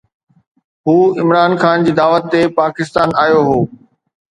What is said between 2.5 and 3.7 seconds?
پاڪستان آيو هو.